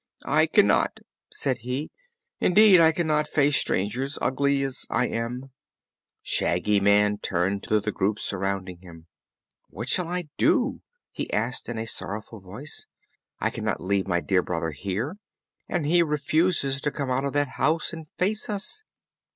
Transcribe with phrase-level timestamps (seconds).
[0.25, 1.01] "I cannot,"
[1.31, 1.91] said he;
[2.39, 5.51] "indeed, I cannot face strangers, ugly as I am."
[6.23, 9.05] Shaggy Man turned to the group surrounding him.
[9.69, 12.87] "What shall I do?" he asked in sorrowful tones.
[13.39, 15.17] "I cannot leave my dear brother here,
[15.69, 18.81] and he refuses to come out of that house and face us."